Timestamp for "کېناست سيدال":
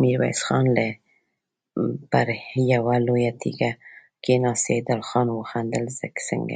4.24-5.00